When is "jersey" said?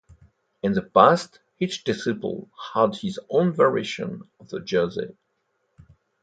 4.59-5.15